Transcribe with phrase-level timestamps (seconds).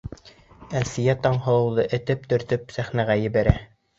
[0.79, 3.57] Әлфиә Таңһылыуҙы этеп-төртөп сәхнәгә ебәрә.